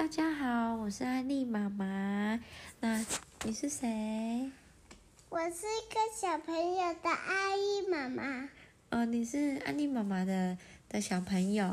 [0.00, 2.40] 大家好，我是安利妈妈。
[2.80, 3.04] 那
[3.44, 4.50] 你是谁？
[5.28, 8.48] 我是一个小朋友的阿姨妈妈。
[8.88, 10.56] 哦，你是安利妈妈的
[10.88, 11.66] 的小朋友。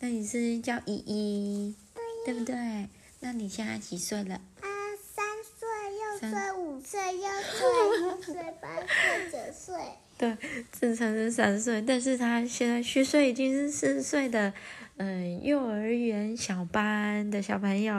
[0.00, 1.76] 那你是叫依依，
[2.24, 2.88] 对不对？
[3.20, 4.34] 那你现在几岁了？
[4.34, 4.66] 啊，
[5.00, 9.76] 三岁、六岁、五岁、六岁、七岁、八岁、九岁。
[10.18, 10.36] 对，
[10.72, 14.52] 正常是三岁，但是他现在虚岁已经是四岁的。
[14.98, 17.92] 嗯，幼儿园小班的小朋友，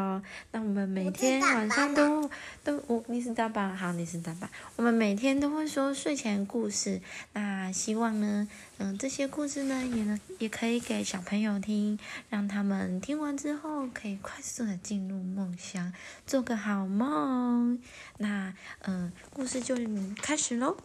[0.52, 2.28] 那我们每天晚上都
[2.64, 7.00] 都我你是大班，好，你是大班，我们每天都会说睡前故事。
[7.34, 8.48] 那希望呢，
[8.80, 15.94] 嗯，这些故事呢，也能也可以给小朋友听，让他们听完之后可以快速的进入梦乡，
[16.26, 17.80] 做个好梦。
[18.18, 18.52] 那
[18.82, 19.76] 嗯，故事就
[20.20, 20.76] 开始喽。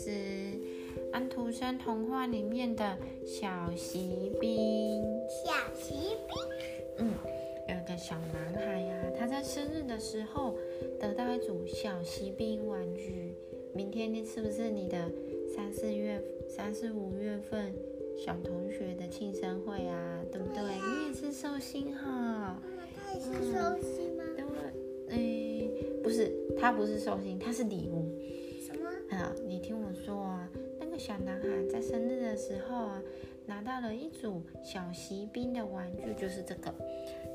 [0.00, 0.58] 什么故事？
[1.12, 5.02] 安徒生童话里面的小锡兵。
[5.28, 5.94] 小锡
[6.26, 6.34] 兵。
[6.98, 7.12] 嗯，
[7.68, 10.56] 有一个小男孩呀，他在生日的时候
[10.98, 13.34] 得到一组小锡兵玩具。
[13.74, 15.10] 明天是不是你的
[15.54, 17.72] 三四月、三四五月份
[18.16, 20.24] 小同学的庆生会啊？
[20.32, 20.62] 对不对？
[20.62, 22.60] 你也是寿星哈。
[22.96, 24.24] 他也是寿星吗？
[25.08, 25.70] 对，诶，
[26.02, 28.09] 不是，他不是寿星，他是礼物。
[31.00, 33.02] 小男孩在生日的时候啊，
[33.46, 36.70] 拿到了一组小锡兵的玩具，就是这个。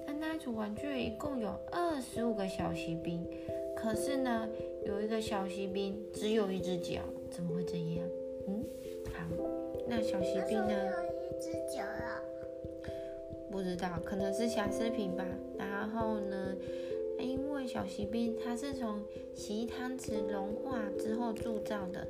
[0.06, 3.28] 但那一组玩具一共有二十五个小锡兵，
[3.76, 4.48] 可是呢，
[4.86, 8.08] 有一个小锡兵只有一只脚，怎么会这样？
[8.48, 8.64] 嗯，
[9.12, 9.26] 好，
[9.88, 10.72] 那小锡兵呢？
[10.72, 12.22] 有一只脚啊？
[13.50, 15.26] 不知道，可能是瑕疵品吧。
[15.58, 16.56] 然后呢？
[17.18, 19.02] 因为小锡兵它是从
[19.34, 22.06] 洗汤匙融化之后铸造的，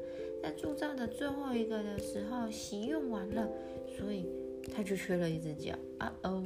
[0.46, 3.50] 在铸造的最后一个的时候洗用完了，
[3.98, 4.28] 所以
[4.72, 5.74] 它就缺了一只脚。
[5.98, 6.44] 啊哦，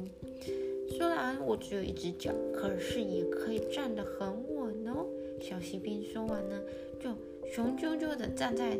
[0.88, 5.04] 虽然我只有一只脚，可是也可以站得很稳哦。
[5.38, 6.58] 小锡兵说完呢，
[6.98, 7.10] 就
[7.52, 8.70] 雄赳赳的站在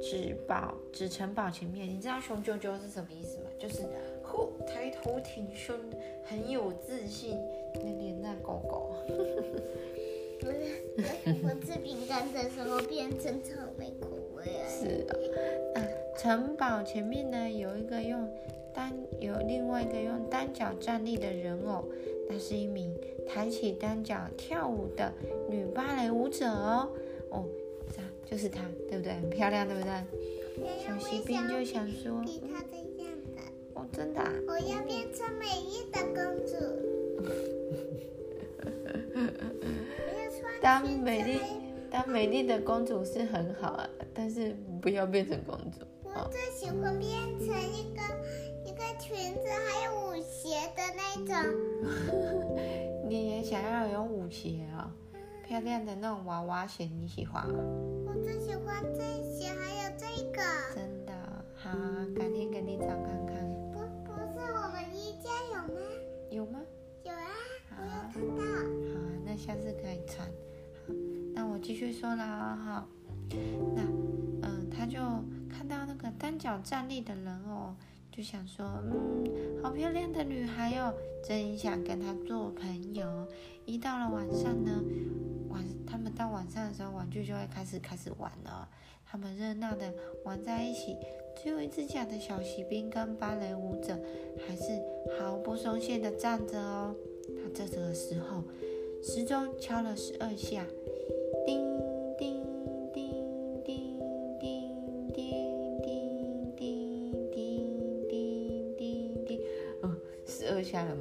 [0.00, 1.86] 纸堡纸城堡前面。
[1.86, 3.50] 你知道雄赳赳是什么意思吗？
[3.58, 3.82] 就是
[4.22, 5.76] 呼抬头挺胸，
[6.24, 7.36] 很有自信。
[7.74, 8.96] 那脸那狗狗，
[10.46, 14.08] 我吃饼干的时候变成草莓口。
[14.68, 15.18] 是的，
[15.74, 15.84] 嗯，
[16.16, 18.28] 城堡前面呢有一个用
[18.74, 21.88] 单有另外一个用单脚站立的人偶，
[22.28, 22.94] 那是一名
[23.26, 25.12] 抬起单脚跳舞的
[25.48, 26.88] 女芭蕾舞者哦。
[27.30, 27.44] 哦，
[27.94, 29.12] 这就是她，对不对？
[29.14, 29.92] 很漂亮，对不对？
[30.84, 32.22] 小锡兵就想说，
[33.74, 34.20] 哦，真的？
[34.46, 36.52] 我要变成美丽的公主。
[40.60, 41.40] 当美丽，
[41.92, 45.80] 当美丽的公主是很好啊，但是不要变成公主。
[46.02, 48.02] 我最喜欢变成一个
[48.64, 51.36] 一个裙子还有舞鞋的那种。
[53.06, 54.90] 你也想要有舞鞋啊？
[55.46, 57.62] 漂亮的那种娃娃鞋你喜欢吗？
[58.06, 60.42] 我最喜欢这些，还有这个。
[60.74, 61.12] 真的？
[61.54, 61.70] 好，
[62.16, 63.61] 改天给你找看看。
[71.82, 72.86] 那我继续说了哈，
[73.74, 73.82] 那
[74.42, 75.00] 嗯，他就
[75.50, 77.74] 看到那个单脚站立的人哦，
[78.12, 80.94] 就想说，嗯，好漂亮的女孩哦，
[81.26, 83.26] 真想跟她做朋友。
[83.66, 84.80] 一到了晚上呢，
[85.48, 88.68] 晚他们到晚上的时候，玩具就会开始开始玩了，
[89.04, 89.92] 他们热闹的
[90.24, 90.96] 玩在一起。
[91.42, 93.98] 只有一只脚的小锡兵跟芭蕾舞者
[94.46, 94.80] 还是
[95.18, 96.94] 毫不松懈的站着哦。
[97.26, 98.44] 他这个时候。
[99.04, 100.64] 时钟敲了十二下，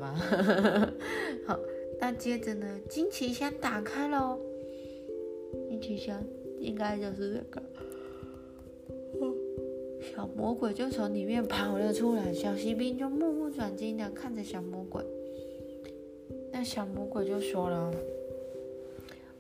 [0.01, 0.13] 吗？
[1.45, 1.57] 好，
[1.99, 4.39] 那接着呢，惊奇箱打开喽，
[5.69, 6.21] 惊奇箱
[6.59, 7.61] 应该就是这个，
[10.01, 15.03] 小魔鬼就从里面跑了出来，小锡兵就目不转睛的看着小魔鬼。
[16.51, 17.93] 那小魔鬼就说了：“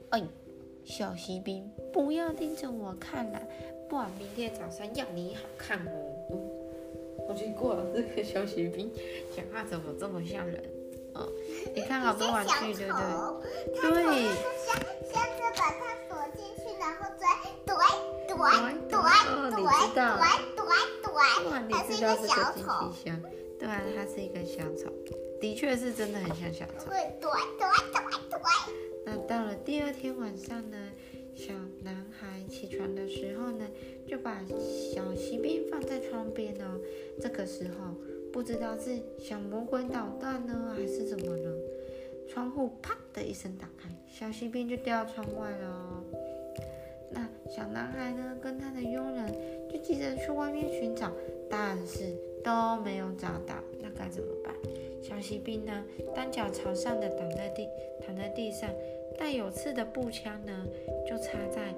[0.09, 0.23] 哎，
[0.83, 3.41] 小锡兵，不要盯着我看了，
[3.89, 5.91] 不然明天早上要你好看哦。”
[7.31, 8.91] 我去过了，这个小锡兵
[9.33, 10.61] 讲话怎么这么像人？
[11.13, 11.27] 哦，
[11.73, 13.03] 你看好多玩具，对不对？
[13.81, 14.27] 对。
[14.65, 14.75] 下
[15.11, 17.23] 下次把它锁进去，然后追，
[17.65, 17.71] 怼
[18.27, 18.35] 怼
[18.89, 19.07] 怼怼
[19.47, 20.67] 怼怼
[21.05, 21.07] 怼，
[21.71, 22.61] 它是一个小丑。
[23.57, 24.91] 对啊，它是一个小丑。
[25.39, 26.89] 的确是真的很像小丑。
[26.89, 27.63] 对对对
[27.93, 28.35] 对对。
[29.05, 30.77] 那到了第二天晚上呢，
[31.33, 32.10] 小男孩
[32.51, 33.65] 起床的时候呢，
[34.05, 34.43] 就把
[34.93, 36.79] 小锡兵放在窗边哦。
[37.19, 37.95] 这个时候，
[38.31, 41.57] 不知道是小魔鬼捣蛋呢，还是怎么了，
[42.27, 45.67] 窗户啪的一声打开，小锡兵就掉到窗外了。
[45.67, 46.03] 哦
[47.13, 49.27] 那小男孩呢，跟他的佣人
[49.69, 51.11] 就急着去外面寻找，
[51.49, 53.55] 但是都没有找到。
[53.81, 54.55] 那该怎么办？
[55.03, 55.83] 小锡兵呢，
[56.15, 57.67] 单脚朝上的躺在地，
[58.05, 58.69] 躺在地上。
[59.19, 60.65] 带有刺的步枪呢，
[61.05, 61.75] 就插在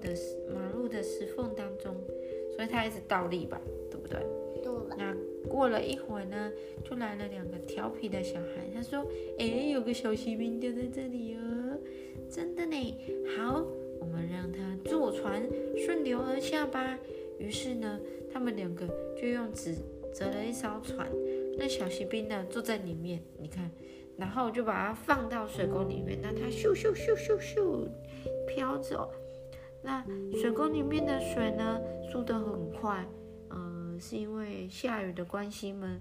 [0.00, 0.10] 的
[0.54, 1.94] 马路的石缝当中，
[2.54, 3.60] 所以他一直倒立吧，
[3.90, 4.18] 对不对？
[4.62, 4.72] 对。
[4.96, 5.14] 那
[5.48, 6.50] 过了一会儿呢，
[6.84, 9.06] 就来了两个调皮的小孩，他说
[9.38, 11.78] ：“哎，有个小锡兵丢在这里哦，
[12.30, 12.96] 真的呢。
[13.36, 13.64] 好，
[14.00, 15.46] 我们让他坐船
[15.76, 16.98] 顺流而下吧。”
[17.38, 18.00] 于是呢，
[18.32, 18.86] 他们两个
[19.16, 19.74] 就用纸
[20.12, 21.08] 折了一艘船，
[21.56, 23.70] 那小锡兵呢坐在里面，你看。
[24.16, 27.86] 然后就把它放到水沟里面，那它咻咻咻咻咻
[28.48, 29.08] 飘走。
[29.82, 31.80] 那水沟里面的水呢，
[32.10, 33.04] 速度很快，
[33.50, 35.98] 嗯，是因为下雨的关系吗？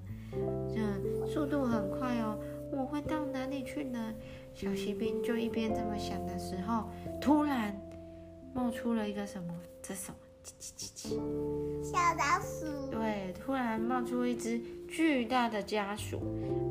[0.68, 2.38] 这速度很快哦。
[2.71, 4.13] 我会到哪里去呢？
[4.53, 6.89] 小锡兵就一边这么想的时候，
[7.21, 7.74] 突然
[8.53, 9.53] 冒出了一个什么？
[9.81, 10.18] 这什么？
[11.83, 12.89] 小老鼠。
[12.89, 16.19] 对，突然冒出一只巨大的家鼠。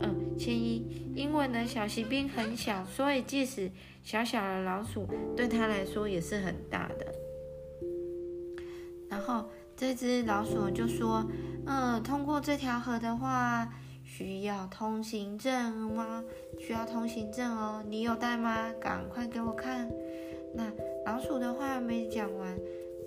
[0.00, 3.70] 嗯，千一，因为呢，小锡兵很小，所以即使
[4.04, 7.06] 小小的老鼠对他来说也是很大的。
[9.08, 9.46] 然后
[9.76, 11.24] 这只老鼠就说
[11.66, 13.68] ：“嗯，通过这条河的话，
[14.04, 16.22] 需要通行证吗？
[16.60, 18.72] 需要通行证哦，你有带吗？
[18.78, 19.90] 赶快给我看。”
[20.54, 20.70] 那
[21.04, 22.56] 老鼠的话没讲完。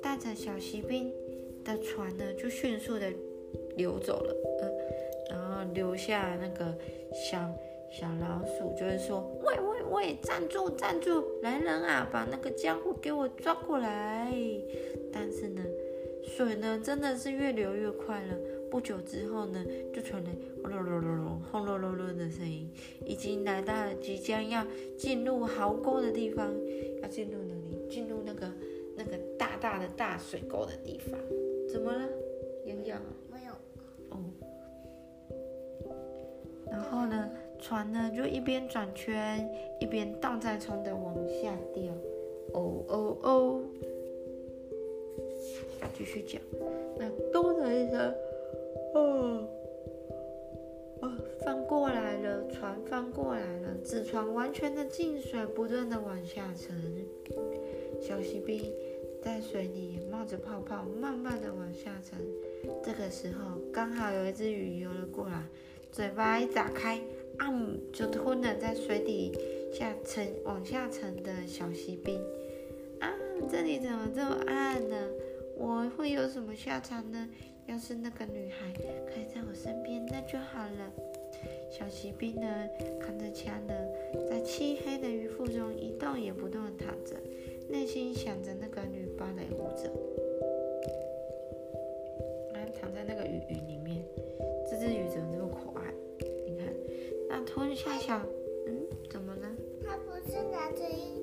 [0.01, 1.11] 带着小锡兵
[1.65, 3.11] 的船呢，就迅速的
[3.75, 4.71] 流走了，嗯，
[5.29, 6.73] 然后留下那个
[7.11, 7.37] 小
[7.91, 14.33] 小老鼠，就会说，喂喂喂，站住站住，来人啊，把那个家伙给我抓过来！
[15.11, 15.63] 但是呢，
[16.23, 18.35] 水呢真的是越流越快了，
[18.69, 20.29] 不久之后呢，就传来
[20.63, 22.71] 轰隆隆隆隆、轰隆隆隆的声音，
[23.05, 24.65] 已经来到了即将要
[24.97, 26.53] 进入壕沟的地方，
[27.01, 27.87] 要进入哪里？
[27.89, 28.49] 进入那个。
[29.01, 31.17] 那个大大的大水沟的地方，
[31.71, 32.01] 怎么了？
[32.65, 33.01] 痒痒？
[33.31, 33.53] 没有。
[34.09, 34.19] 哦。
[36.69, 37.29] 然后呢，
[37.69, 39.47] 船呢就一边转圈，
[39.79, 41.93] 一边倒再冲的往下掉。
[42.55, 43.61] 哦哦哦！
[45.95, 46.41] 继续讲。
[46.97, 48.11] 那咚的一声，
[48.95, 49.47] 哦，
[51.01, 51.11] 哦，
[51.41, 56.75] 翻过来了，船翻过来了，纸船完全的进水，不断的往下沉。
[58.01, 58.73] 小锡兵。
[59.21, 62.17] 在水里冒着泡泡，慢慢的往下沉。
[62.81, 65.43] 这个时候，刚好有一只鱼游了过来，
[65.91, 67.01] 嘴巴一打开，
[67.39, 67.51] 啊，
[67.91, 69.31] 就吞了在水底
[69.73, 72.21] 下沉往下沉的小锡兵。
[72.99, 73.11] 啊，
[73.49, 74.95] 这里怎么这么暗呢？
[75.57, 77.27] 我会有什么下场呢？
[77.67, 80.91] 要是那个女孩可以在我身边，那就好了。
[81.71, 82.67] 小锡兵呢，
[82.99, 83.73] 扛着枪呢，
[84.29, 87.15] 在漆黑的鱼腹中一动也不动的躺着。
[87.69, 89.89] 内心想着那个女芭蕾舞者，
[92.53, 94.03] 啊，躺在那个鱼鱼里面，
[94.69, 95.38] 这只鱼怎么？
[97.51, 98.21] 吞下小，
[98.67, 99.49] 嗯，怎么了？
[99.83, 101.17] 他不是拿着一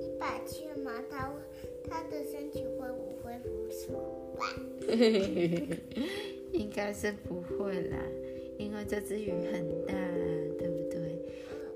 [0.00, 0.90] 一把剑吗？
[1.10, 1.32] 他
[1.88, 3.92] 他的身体会不会腐朽
[4.36, 4.46] 吧？
[6.52, 7.98] 应该是不会啦，
[8.58, 9.92] 因为这只鱼很大，
[10.58, 11.20] 对不对？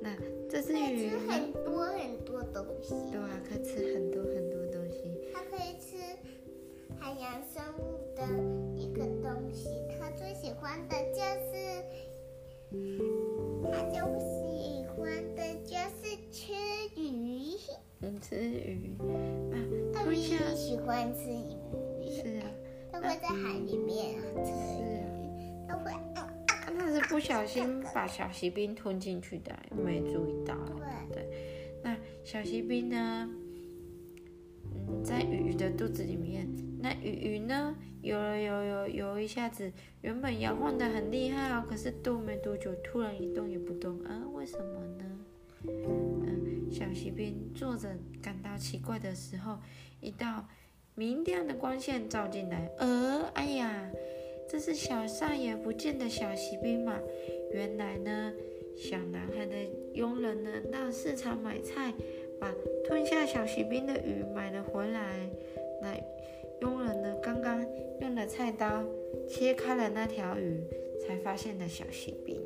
[0.01, 0.17] 那
[0.49, 5.13] 这只鱼吃很多很多东西，对啊，可以吃很多很多东西。
[5.35, 5.97] 它可以吃
[6.99, 8.23] 海洋生物的
[8.81, 11.21] 一个东西，它最喜欢的就
[11.53, 11.85] 是，
[12.73, 13.05] 它
[13.89, 16.53] 就喜欢的就是吃
[16.97, 17.57] 鱼。
[18.01, 18.97] 嗯，吃鱼
[19.53, 19.57] 啊，
[19.93, 20.15] 它鱼
[20.55, 22.11] 喜欢吃鱼。
[22.11, 22.47] 是啊，
[22.93, 24.83] 它会在海里面吃鱼，
[25.69, 25.93] 它会。
[26.79, 30.55] 他是不小心把小锡兵吞进去的，没注意到。
[31.13, 31.29] 对，
[31.83, 33.29] 那小锡兵呢？
[34.65, 36.49] 嗯，在鱼鱼的肚子里面。
[36.83, 37.77] 那鱼鱼呢？
[38.03, 39.71] 游了游游游一下子，
[40.01, 44.23] 原本摇晃的很厉害哦，可是动没多久，突然一动也不动啊？
[44.33, 45.05] 为什么呢？
[45.67, 47.91] 嗯，小锡兵坐着
[48.23, 49.59] 感到奇怪的时候，
[50.01, 50.49] 一道
[50.95, 53.91] 明亮的光线照进来，呃，哎呀！
[54.49, 56.99] 这是小少爷不见的小锡兵嘛？
[57.53, 58.33] 原来呢，
[58.77, 59.55] 小男孩的
[59.95, 61.93] 佣人呢到市场买菜，
[62.41, 62.51] 把
[62.85, 65.29] 吞下小锡兵的鱼买了回来。
[65.83, 65.95] 那
[68.61, 68.85] 刀
[69.27, 70.61] 切开了那条鱼，
[71.01, 72.39] 才发现的小锡兵。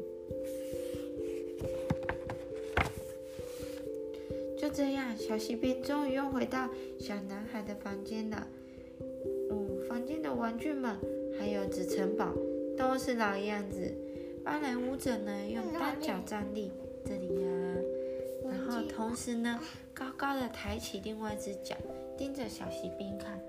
[4.56, 8.46] 就这样，小锡兵终于又回到小男孩的房间了。
[9.50, 10.96] 嗯，房间的玩具们
[11.36, 12.32] 还有纸城堡
[12.78, 13.92] 都是老样子。
[14.44, 16.70] 芭蕾舞者呢，用单脚站立，
[17.04, 17.48] 这里呀，
[18.44, 19.58] 然后同时呢，
[19.92, 21.74] 高高的抬起另外一只脚，
[22.16, 23.42] 盯着小锡兵看。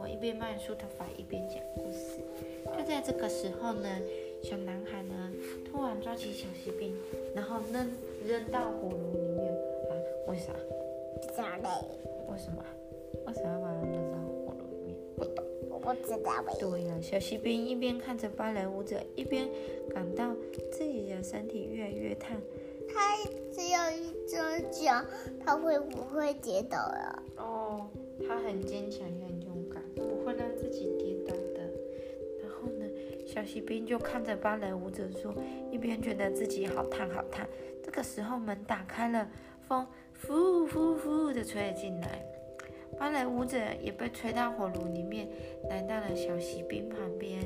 [0.00, 2.20] 我一边慢梳头发，一边讲故事。
[2.64, 3.88] 就在这个时候呢，
[4.42, 5.30] 小男孩呢，
[5.70, 6.96] 突然抓起小锡兵，
[7.34, 7.86] 然后扔
[8.26, 9.52] 扔到火炉里面。
[9.52, 9.92] 啊，
[10.26, 10.52] 为啥？
[11.36, 11.68] 啥嘞？
[12.30, 12.64] 为什么？
[13.26, 14.16] 为什么要把它扔到
[14.46, 14.96] 火炉里面？
[15.16, 15.44] 不懂。
[15.68, 16.54] 我不知道呗。
[16.58, 19.46] 对呀，小锡兵一边看着芭蕾舞者，一边
[19.92, 20.34] 感到
[20.72, 22.40] 自己的身体越来越烫。
[22.92, 23.16] 他
[23.52, 24.36] 只有一只
[24.70, 25.04] 脚，
[25.44, 27.22] 他会不会跌倒了？
[27.36, 27.86] 哦，
[28.26, 29.00] 他很坚强，
[33.32, 35.32] 小锡兵就看着芭蕾舞者说，
[35.70, 37.46] 一边觉得自己好烫好烫。
[37.80, 39.30] 这个时候门打开了，
[39.68, 39.86] 风
[40.26, 42.26] 呼呼呼的吹了进来。
[42.98, 45.28] 芭蕾舞者也被吹到火炉里面，
[45.68, 47.40] 来到了小锡兵旁边。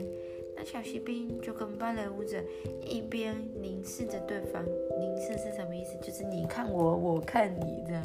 [0.56, 2.42] 那小锡兵就跟芭蕾舞者
[2.80, 4.64] 一边凝视着对方，
[4.98, 5.98] 凝视是什么意思？
[6.00, 8.02] 就是你看我，我看你这样，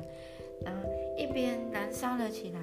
[0.65, 2.59] 然后一边燃烧了起来，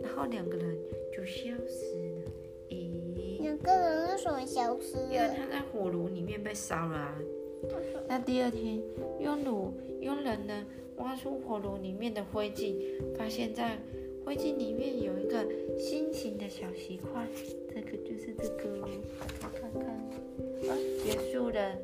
[0.00, 0.78] 然后两个人
[1.12, 2.30] 就消失了。
[2.68, 3.42] 咦？
[3.42, 7.18] 两个人什么消失因为他在火炉里面被烧了啊。
[8.08, 8.82] 那第二天，
[9.20, 12.74] 佣奴佣人呢挖出火炉里面的灰烬，
[13.16, 13.78] 发现在。
[14.22, 15.44] 灰烬里面有一个
[15.76, 17.26] 心形的小石块，
[17.74, 18.86] 这个就是这个，
[19.40, 19.82] 看看看，
[20.68, 21.74] 啊，结束了，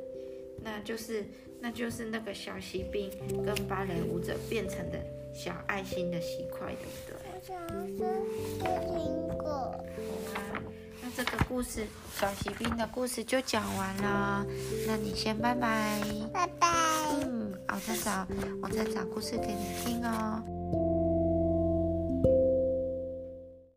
[0.63, 1.25] 那就是
[1.59, 3.11] 那就是那个小锡兵
[3.45, 4.99] 跟芭蕾舞者变成的
[5.35, 7.17] 小爱心的石块，对不对？
[7.33, 7.57] 我想
[7.89, 8.65] 吃吃
[8.95, 8.95] 苹
[9.39, 9.49] 果。
[9.49, 10.86] 好啊，那
[11.17, 11.87] 这个故事
[12.21, 14.45] 小骑兵的故事就讲完了，
[14.87, 15.99] 那你先拜拜。
[16.31, 16.69] 拜拜。
[17.23, 18.27] 嗯，我再找
[18.63, 20.43] 我再找故事给你听哦。